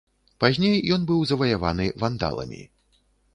Пазней 0.43 0.79
ён 0.95 1.03
быў 1.11 1.19
заваяваны 1.33 1.85
вандаламі. 2.05 2.61